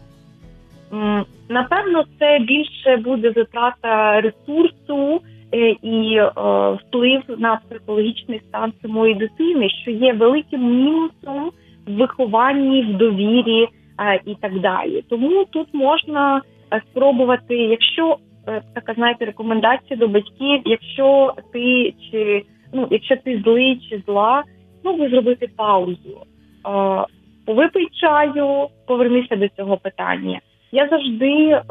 [1.49, 5.21] Напевно, це більше буде затрата ресурсу
[5.53, 6.31] е, і е,
[6.73, 11.51] вплив на психологічний стан самої дитини, що є великим мінусом
[11.87, 13.67] в вихованні, в довірі
[13.99, 15.03] е, і так далі.
[15.09, 16.41] Тому тут можна
[16.91, 18.17] спробувати, якщо
[18.75, 24.43] така знаєте, рекомендація до батьків, якщо ти чи ну, якщо ти злий чи зла,
[24.83, 26.21] ну зробити паузу.
[27.47, 30.39] Випий чаю, повернися до цього питання.
[30.73, 31.61] Я завжди е,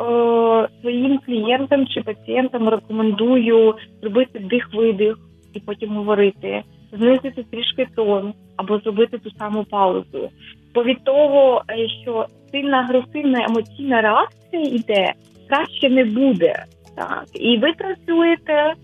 [0.81, 5.17] своїм клієнтам чи пацієнтам рекомендую зробити дих-видих
[5.55, 6.62] і потім говорити,
[6.93, 10.31] знизити трішки тон або зробити ту саму паузу.
[10.75, 15.12] Бо від того, е, що сильна агресивна емоційна реакція йде,
[15.49, 16.65] краще не буде.
[16.97, 18.75] Так, і ви транслюєте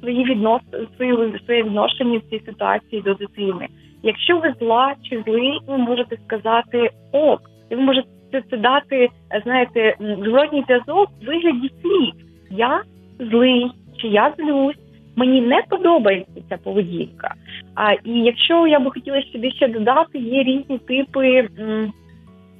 [0.00, 0.60] свої віднос
[0.96, 3.68] свої, своє відношення в цій ситуації до дитини.
[4.02, 8.08] Якщо ви зла чи злий, ви можете сказати ок, і ви можете
[8.50, 9.08] це дати,
[9.44, 12.12] знаєте, зворотній зв'язок в вигляді слів.
[12.50, 12.82] Я
[13.18, 14.76] злий чи я злюсь.
[15.16, 17.34] Мені не подобається ця поведінка.
[17.74, 21.48] А і якщо я би хотіла собі ще додати, є різні типи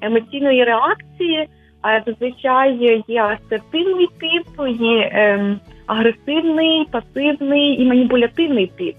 [0.01, 1.49] емоційної реакції.
[1.83, 8.95] А зазвичай є асертивний тип, є ем, агресивний, пасивний і маніпулятивний тип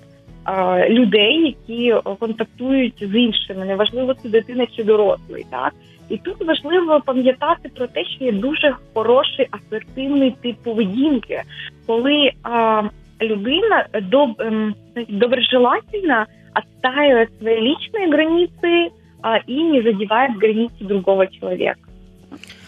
[0.47, 3.65] е, людей, які контактують з іншими.
[3.65, 5.45] Неважливо, це дитина чи дорослий.
[5.51, 5.73] Так
[6.08, 11.42] і тут важливо пам'ятати про те, що є дуже хороший асертивний тип поведінки,
[11.86, 12.82] коли а,
[13.20, 14.74] людина доб, ем,
[15.08, 18.90] доброжелательно отстаивает свои личные границы
[19.22, 21.80] а, и не задевает границы другого человека.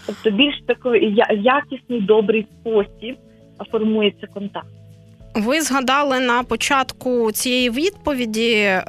[0.06, 3.16] Тобто більш такий якісний добрий спосіб
[3.70, 4.66] формується контакт.
[5.34, 8.82] Ви згадали на початку цієї відповіді е,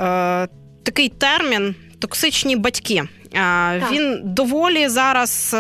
[0.84, 3.04] такий термін токсичні батьки.
[3.35, 5.57] Е, він доволі зараз.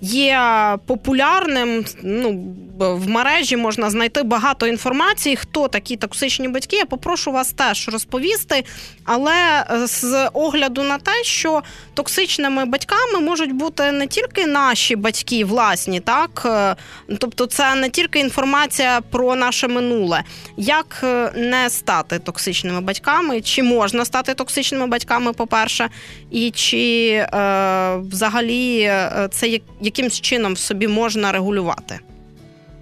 [0.00, 0.40] Є
[0.86, 1.84] популярним.
[2.02, 6.76] Ну в мережі можна знайти багато інформації, хто такі токсичні батьки.
[6.76, 8.64] Я попрошу вас теж розповісти,
[9.04, 11.62] але е, з огляду на те, що
[11.94, 16.76] токсичними батьками можуть бути не тільки наші батьки, власні, так е,
[17.18, 20.22] тобто, це не тільки інформація про наше минуле,
[20.56, 25.88] як е, не стати токсичними батьками, чи можна стати токсичними батьками, по-перше,
[26.30, 28.92] і чи е, взагалі
[29.30, 31.98] це якимсь чином в собі можна регулювати.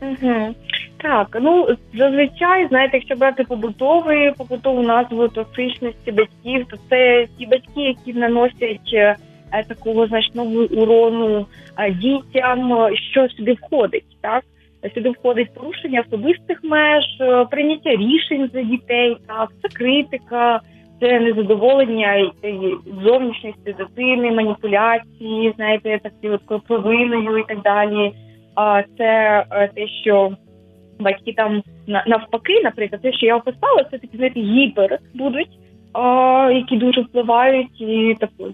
[0.03, 0.55] Угу.
[0.97, 7.81] Так, ну зазвичай, знаєте, якщо брати побутовий, побутову назву токсичності батьків, то це ті батьки,
[7.83, 9.17] які наносять е,
[9.69, 11.47] такого значного урону
[11.79, 14.45] е, дітям, що сюди входить, так
[14.95, 20.61] сюди входить порушення особистих меж, е, прийняття рішень за дітей, так це критика,
[21.01, 22.33] це незадоволення
[23.05, 28.13] зовнішністю дитини, маніпуляції, знаєте, такі от провиною і так далі
[28.55, 30.37] А це е, те, що
[31.01, 35.59] батьки там навпаки, наприклад, те, що я описала, це такі знаєте, гіпер будуть,
[36.51, 38.49] які дуже впливають і таку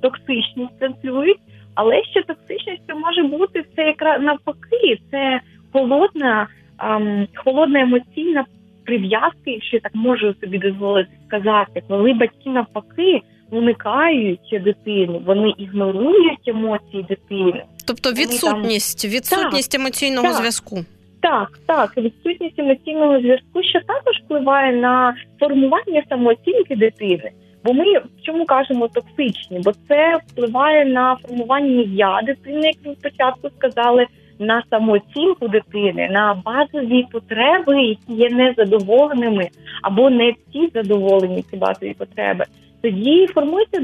[0.00, 1.38] токсичність транслюють.
[1.74, 5.40] Але ще токсичністю може бути це якраз навпаки, це
[5.72, 6.46] холодна,
[6.78, 8.44] ем, холодна емоційна
[8.92, 16.48] прив'язка, якщо я так можу собі дозволити сказати, коли батьки навпаки уникають дитини, вони ігнорують
[16.48, 17.64] емоції дитини.
[17.86, 20.36] Тобто відсутність, відсутність так, емоційного так.
[20.36, 20.84] зв'язку.
[21.22, 27.30] Так, так, відсутність емоційного зв'язку, що також впливає на формування самооцінки дитини.
[27.64, 27.84] Бо ми
[28.22, 29.60] чому кажемо токсичні?
[29.64, 34.06] Бо це впливає на формування я дитини, як ви спочатку сказали,
[34.42, 39.48] на самооцінку дитини, на базові потреби, які є незадоволеними,
[39.82, 42.44] або не всі задоволені ці базові потреби
[42.82, 43.80] тоді формується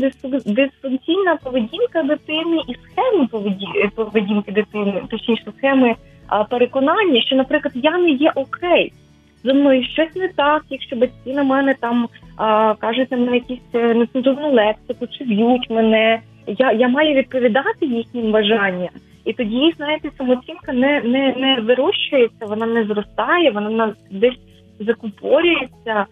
[0.47, 3.27] дисфункційна поведінка дитини і схеми
[3.95, 5.95] поведінки дитини, точніше схеми
[6.51, 8.93] переконання, що, наприклад, я не є окей.
[9.45, 13.95] Зі мною щось не так, якщо батьки на мене там а, кажуть на якісь е,
[13.95, 16.21] нецензурну лексику, чи б'ють мене.
[16.47, 18.89] Я я маю відповідати їхнім бажанням.
[19.29, 24.39] І тоді, знаєте, самооцінка не не, не вирощується, вона не зростає, вона десь
[24.81, 26.07] закупорюється.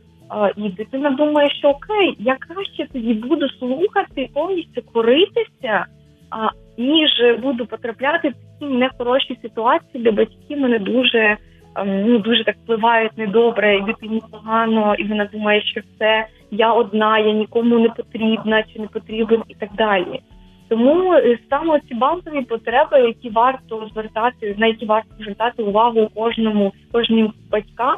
[0.56, 5.86] І дитина думає, що окей, я краще тоді буду слухати, повністю коритися,
[6.30, 6.48] а
[6.78, 7.10] ніж
[7.42, 11.36] буду потрапляти в такі нехороші ситуації, де батьки мене дуже
[11.76, 16.72] ем, ну дуже так впливають недобре, і дитині погано, і вона думає, що все я
[16.72, 20.20] одна, я нікому не потрібна чи не потрібен, і так далі.
[20.68, 26.72] Тому е, саме ці базові потреби, які варто звертати, на які варто звертати увагу кожному
[26.92, 27.96] кожним батькам.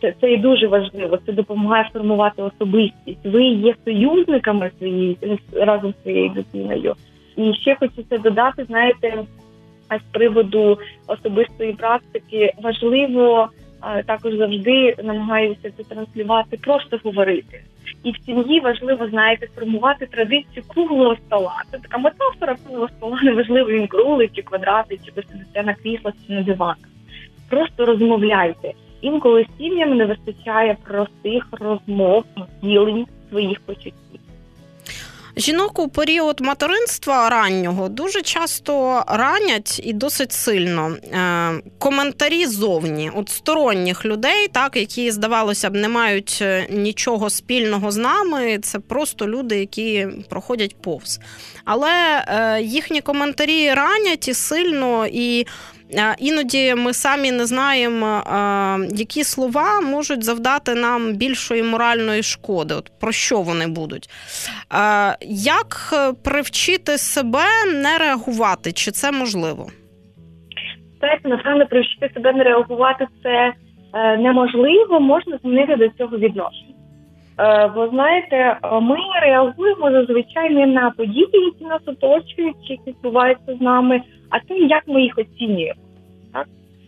[0.00, 1.18] Це це і дуже важливо.
[1.26, 3.24] Це допомагає формувати особистість.
[3.24, 5.18] Ви є союзниками своєї
[5.52, 6.94] разом з своєю дитиною.
[7.36, 9.24] І ще хочеться додати, знаєте,
[9.90, 13.48] з приводу особистої практики важливо
[14.06, 17.62] також завжди намагаюся це транслювати, просто говорити.
[18.04, 21.62] І в сім'ї важливо, знаєте, формувати традицію круглого стола.
[21.70, 26.14] Це така метафора круглого стола, неважливо він круглий чи квадратний, чи ви сидите на кріслах,
[26.26, 26.88] чи на диванах.
[27.50, 28.72] Просто розмовляйте.
[29.00, 32.24] Інколи сім'ям не вистачає простих розмов
[32.62, 34.20] ділень своїх почуттів.
[35.36, 43.28] Жінок у період материнства раннього дуже часто ранять і досить сильно е, коментарі зовні от
[43.28, 48.58] сторонніх людей, так які здавалося б не мають е, нічого спільного з нами.
[48.58, 51.20] Це просто люди, які проходять повз.
[51.64, 55.46] Але е, їхні коментарі ранять і сильно і
[56.18, 58.22] Іноді ми самі не знаємо,
[58.90, 62.74] які слова можуть завдати нам більшої моральної шкоди.
[62.74, 64.08] От Про що вони будуть?
[65.30, 68.72] Як привчити себе не реагувати?
[68.72, 69.66] Чи це можливо?
[71.00, 73.52] Так, напевно, привчити себе не реагувати це
[73.94, 76.74] е, неможливо, можна змінити до цього відношення.
[77.38, 83.60] Е, бо знаєте, ми реагуємо зазвичай не на події, які нас оточують, які відбуваються з
[83.60, 85.80] нами, а те, як ми їх оцінюємо.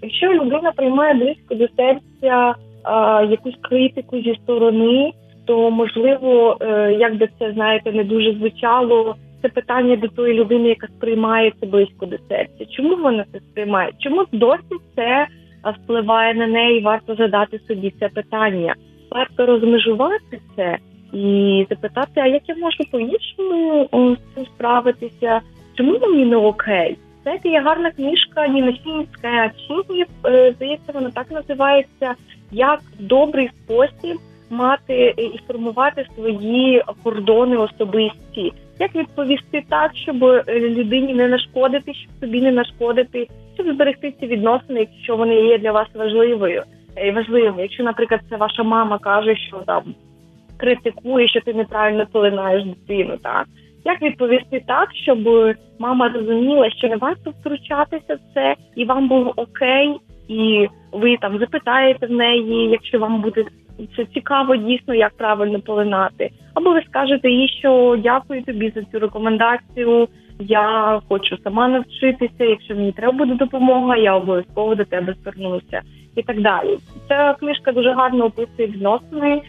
[0.02, 2.54] Якщо людина приймає близько до серця
[2.85, 5.12] а, якусь критику зі сторони,
[5.46, 9.16] то можливо, е, як би це знаєте, не дуже звучало.
[9.42, 12.66] Це питання до тої людини, яка сприймає це близько до серця.
[12.76, 13.92] Чому вона це сприймає?
[13.98, 15.26] Чому досі це
[15.64, 16.80] впливає на неї?
[16.80, 18.74] Варто задати собі це питання.
[19.11, 20.78] Варто розмежувати це
[21.12, 25.40] і запитати, а як я можу по іншому з цим справитися?
[25.74, 26.97] Чому мені не окей?
[27.27, 32.14] Знаєте, є гарна книжка Ніносінська Чігні, е, здається, вона так називається
[32.51, 34.18] Як добрий спосіб
[34.51, 38.53] мати і формувати свої кордони особисті.
[38.79, 44.27] Як відповісти так, щоб е, людині не нашкодити, щоб собі не нашкодити, щоб зберегти ці
[44.27, 46.62] відносини, якщо вони є для вас важливою
[46.97, 47.62] е, важливими.
[47.62, 49.83] Якщо, наприклад, це ваша мама каже, що там
[50.57, 53.47] критикує, що ти неправильно полинаєш дитину, так
[53.87, 55.18] як відповісти так, щоб
[55.78, 59.97] мама розуміла, що не варто втручатися в це, і вам було окей,
[60.28, 63.45] і ви там запитаєте в неї, якщо вам буде
[63.97, 68.99] це цікаво, дійсно, як правильно полинати, або ви скажете їй, що дякую тобі за цю
[68.99, 70.09] рекомендацію.
[70.41, 72.45] Я хочу сама навчитися.
[72.45, 75.82] Якщо мені треба буде допомога, я обов'язково до тебе звернуся
[76.16, 76.78] і так далі.
[77.09, 79.43] Ця книжка дуже гарно описує відносини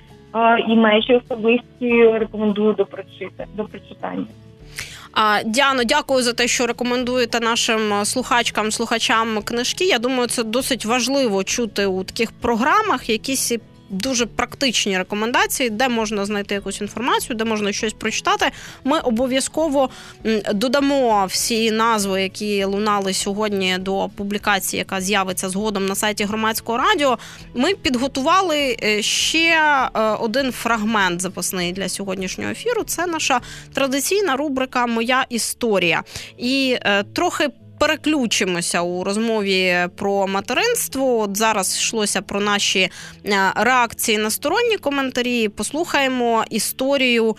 [0.68, 3.50] і межі особисті рекомендую до прочитання.
[3.56, 4.26] До прочитання.
[5.46, 9.86] Діано, дякую за те, що рекомендуєте нашим слухачкам, слухачам книжки.
[9.86, 13.52] Я думаю, це досить важливо чути у таких програмах якісь
[13.90, 18.52] дуже практичні рекомендації, де можна знайти якусь інформацію, де можна щось прочитати.
[18.84, 19.90] Ми обов'язково
[20.54, 27.18] додамо всі назви, які лунали сьогодні до публікації, яка з'явиться згодом на сайті громадського радіо.
[27.56, 29.60] Ми підготували е, ще
[29.96, 32.84] е, один фрагмент запасний для сьогоднішнього ефіру.
[32.84, 33.42] Це наша
[33.74, 36.04] традиційна рубрика Моя історія
[36.38, 37.50] і е, трохи
[37.80, 41.20] переключимося у розмові про материнство.
[41.20, 42.90] От зараз йшлося про наші е,
[43.56, 45.50] реакції на сторонні коментарі.
[45.50, 47.36] Послухаємо історію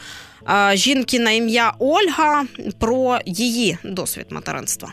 [0.73, 2.45] е, жінки на ім'я Ольга
[2.81, 4.89] про її досвід материнства.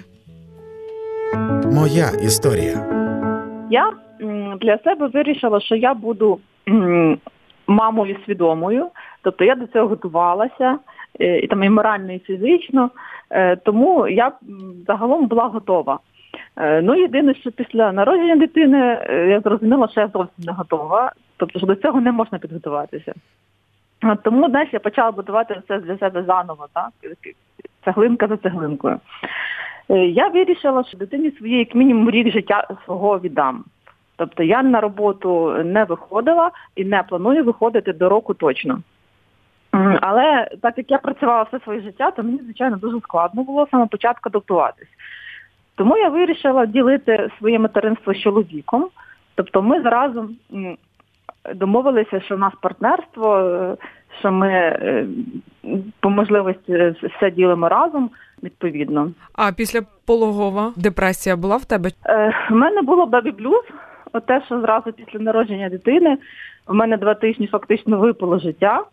[1.72, 2.86] Моя історія.
[3.70, 3.91] Я
[4.62, 6.39] для себе вирішила, що я буду
[7.68, 8.88] мамою свідомою,
[9.22, 10.80] тобто я до цього готувалася
[11.20, 12.89] е, і там і морально, і фізично.
[13.36, 14.31] Е, тому я
[14.88, 15.99] загалом була готова.
[16.55, 21.11] Е, ну, єдине, що після народження дитини е, я зрозуміла, що я зовсім не готова,
[21.38, 23.13] тобто що до цього не можна підготуватися.
[24.23, 26.89] Тому знаєш, я почала будувати все для себе заново, так?
[27.86, 28.99] цеглинка за цеглинкою.
[29.89, 33.63] Я вирішила, що дитині своїй, як мінімум, рік життя свого віддам.
[34.15, 38.81] Тобто я на роботу не виходила і не планую виходити до року точно.
[40.01, 43.88] Але так як я працювала все своє життя, то мені, звичайно, дуже складно було саме
[43.88, 44.88] початку адаптуватись.
[45.76, 48.88] Тому я вирішила ділити своє материнство з чоловіком.
[49.36, 50.36] Тобто ми разом
[51.55, 53.76] домовилися, що в нас партнерство, е,
[54.19, 55.07] що ми е,
[55.99, 58.09] по можливості все ділимо разом
[58.43, 59.11] відповідно.
[59.36, 61.89] А після пологова депресія була в тебе?
[62.05, 63.63] Е, У мене було бебі блюз,
[64.13, 66.17] от те, що зразу після народження дитини
[66.67, 68.84] у мене два тижні фактично випало життя.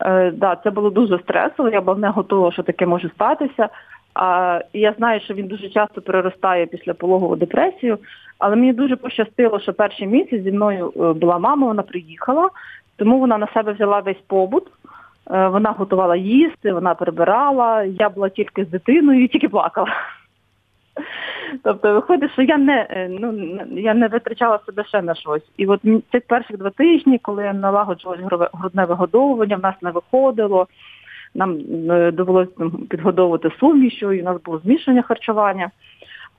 [0.00, 3.68] Е, да, це було дуже стресово, я була не готова, що таке може статися.
[4.14, 7.98] А, І я знаю, що він дуже часто переростає після пологову депресію,
[8.38, 12.48] але мені дуже пощастило, що перший місяць зі мною е, була мама, вона приїхала,
[12.96, 14.64] тому вона на себе взяла весь побут.
[15.30, 19.88] Е, вона готувала їсти, вона прибирала, я була тільки з дитиною і тільки плакала.
[21.62, 25.42] Тобто виходить, що я не е, ну я не витрачала себе ще на щось.
[25.56, 25.80] І от
[26.12, 30.66] цих перших два тижні, коли я налагоджувалось грудне вигодовування, в нас не виходило.
[31.34, 31.58] Нам
[31.90, 32.50] е, довелося
[32.90, 35.70] підгодовувати сумішю, і у нас було змішання харчування.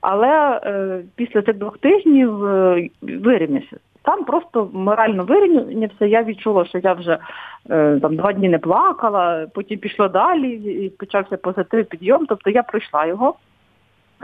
[0.00, 3.76] Але е, після цих двох тижнів е, вирівнявся.
[4.02, 6.06] Там просто морально вирівнявся.
[6.06, 7.18] Я відчула, що я вже
[7.70, 12.26] е, там два дні не плакала, потім пішло далі, і почався позитив підйом.
[12.26, 13.34] Тобто я пройшла його.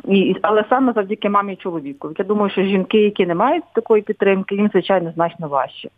[0.05, 2.13] І, Але саме завдяки мамі і чоловіку.
[2.19, 5.89] Я думаю, що жінки, які не мають такої підтримки, їм звичайно значно важче.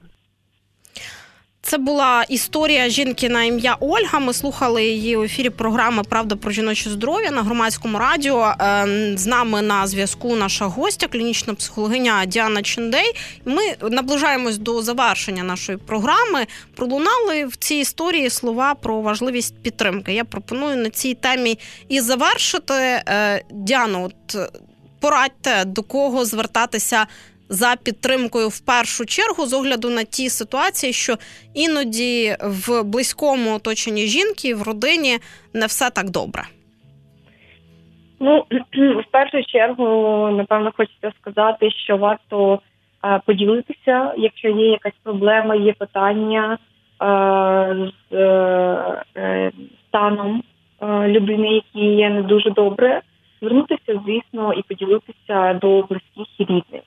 [1.66, 4.18] Це була історія жінки на ім'я Ольга.
[4.18, 8.54] Ми слухали її у ефірі програми Правда про жіноче здоров'я на громадському радіо.
[8.58, 13.12] Ем, з нами на зв'язку наша гостя, клінічна психологиня Діана Чендей.
[13.44, 16.46] Ми наближаємось до завершення нашої програми.
[16.74, 20.12] Пролунали в цій історії слова про важливість підтримки.
[20.12, 21.58] Я пропоную на цій темі
[21.88, 22.74] і завершити.
[22.74, 24.50] Е, Діано, от
[25.00, 27.06] порадьте до кого звертатися
[27.48, 31.14] за підтримкою в першу чергу з огляду на ті ситуації, що
[31.54, 35.18] іноді в близькому оточенні жінки в родині
[35.54, 36.42] не все так добре.
[38.20, 38.44] Ну
[39.00, 39.84] в першу чергу,
[40.36, 42.60] напевно, хочеться сказати, що варто
[43.04, 46.58] е, поділитися, якщо є якась проблема, є питання
[47.02, 48.16] е, з
[49.16, 49.52] е,
[49.88, 50.42] станом
[51.06, 53.00] людини, які є не дуже добре,
[53.40, 56.82] звернутися, звісно, і поділитися до близьких і рідних.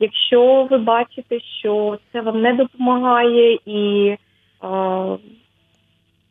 [0.00, 4.08] Якщо ви бачите, що це вам не допомагає і
[4.64, 4.68] е,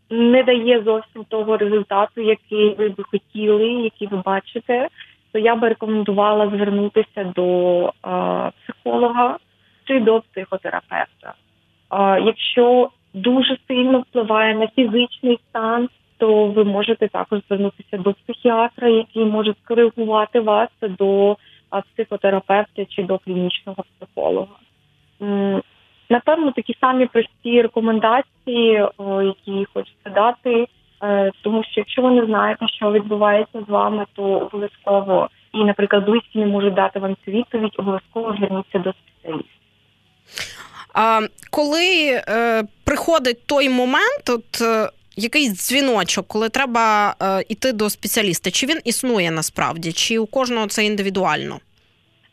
[0.09, 4.87] не дає зовсім того результату, який ви би хотіли, який ви бачите,
[5.31, 7.91] то я би рекомендувала звернутися до е,
[8.63, 9.37] психолога
[9.87, 11.33] чи до психотерапевта.
[11.91, 18.87] Е, якщо дуже сильно впливає на фізичний стан, то ви можете також звернутися до психіатра,
[18.87, 21.37] який може скоригувати вас до
[21.93, 24.55] психотерапевта чи до клінічного психолога.
[26.09, 28.87] Напевно, такі самі прості рекомендації,
[29.23, 30.67] які хочеться дати,
[31.03, 36.05] е, тому що якщо ви не знаєте, що відбувається з вами, то обов'язково і, наприклад,
[36.05, 39.49] близькі не можуть дати вам цю відповідь, обов'язково зверніться до спеціаліста.
[40.93, 41.19] А
[41.51, 48.51] коли е, приходить той момент, от е, якийсь дзвіночок, коли треба е, йти до спеціаліста,
[48.51, 51.59] чи він існує насправді, чи у кожного це індивідуально?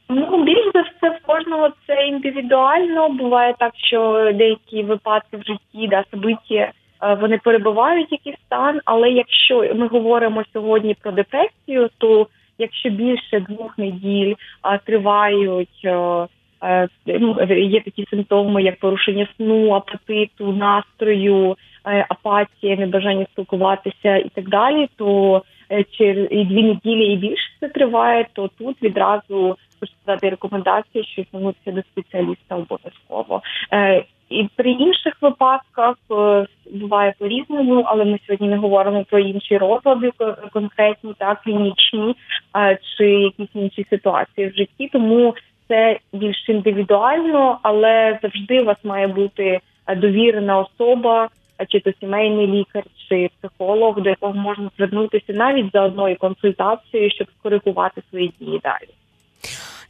[0.09, 3.09] Ну, більш за все, в кожного це індивідуально.
[3.09, 6.73] Буває так, що деякі випадки в житті, да, собиття,
[7.03, 12.27] е, вони перебувають якийсь стан, але якщо ми говоримо сьогодні про депресію, то
[12.59, 16.27] якщо більше двох неділь а, тривають, е,
[16.63, 24.29] е, ну, є такі симптоми, як порушення сну, апетиту, настрою, е, апатія, небажання спілкуватися і
[24.29, 29.93] так далі, то е, через дві неділі і більше це триває, то тут відразу хочу
[30.07, 33.43] дати рекомендації, що звернутися до спеціаліста обов'язково.
[33.73, 39.59] Е, і при інших випадках е, буває по-різному, але ми сьогодні не говоримо про інші
[39.59, 40.11] розлади
[40.53, 42.17] конкретні та клінічні
[42.57, 44.89] е, чи якісь інші ситуації в житті.
[44.93, 45.35] Тому
[45.69, 51.29] це більш індивідуально, але завжди у вас має бути е, довірена особа,
[51.69, 57.29] чи то сімейний лікар, чи психолог, до якого можна звернутися навіть за одною консультацією, щоб
[57.39, 58.89] скоригувати свої дії далі.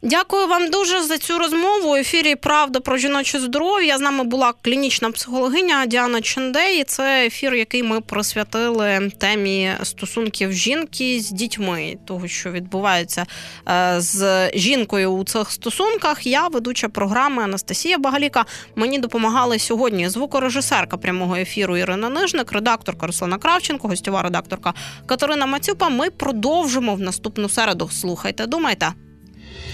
[0.05, 1.91] Дякую вам дуже за цю розмову.
[1.91, 3.97] У ефірі Правда про жіноче здоров'я.
[3.97, 6.83] З нами була клінічна психологиня Діана Чендей.
[6.83, 13.25] Це ефір, який ми присвятили темі стосунків жінки з дітьми, того, що відбувається
[13.69, 16.27] е, з жінкою у цих стосунках.
[16.27, 18.45] Я ведуча програми Анастасія Багаліка.
[18.75, 24.73] Мені допомагали сьогодні звукорежисерка прямого ефіру Ірина Нижник, редакторка Руслана Кравченко, гостьова редакторка
[25.05, 25.89] Катерина Мацюпа.
[25.89, 27.89] Ми продовжимо в наступну середу.
[27.91, 28.93] Слухайте, думайте.